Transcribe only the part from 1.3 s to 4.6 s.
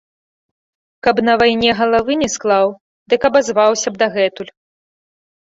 вайне галавы не склаў, дык абазваўся б дагэтуль.